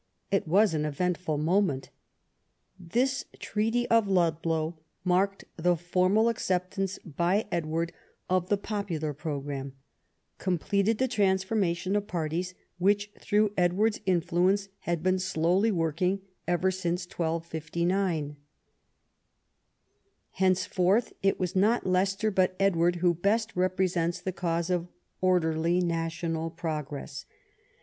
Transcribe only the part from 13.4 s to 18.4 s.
Edward's influence, had been slowly working ever since 1259.